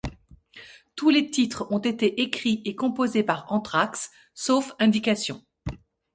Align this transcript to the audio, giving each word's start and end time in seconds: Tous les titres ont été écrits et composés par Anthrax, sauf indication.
Tous 0.95 1.11
les 1.11 1.29
titres 1.29 1.67
ont 1.69 1.77
été 1.77 2.21
écrits 2.23 2.63
et 2.65 2.73
composés 2.75 3.21
par 3.21 3.45
Anthrax, 3.51 4.09
sauf 4.33 4.71
indication. 4.79 5.45